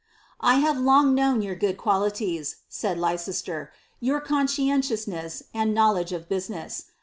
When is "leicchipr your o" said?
2.97-4.25